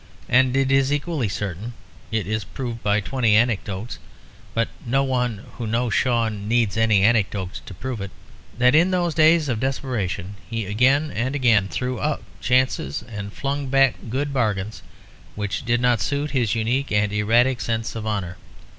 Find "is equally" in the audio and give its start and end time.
0.71-1.29